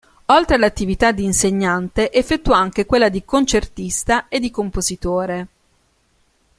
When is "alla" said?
0.55-0.65